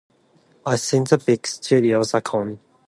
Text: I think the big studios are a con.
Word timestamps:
I 0.65 0.77
think 0.77 1.09
the 1.09 1.19
big 1.19 1.45
studios 1.45 2.15
are 2.15 2.17
a 2.17 2.21
con. 2.23 2.59